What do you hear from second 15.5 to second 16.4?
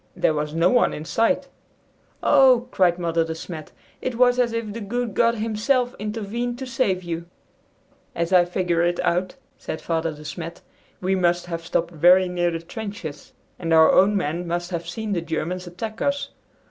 attack us.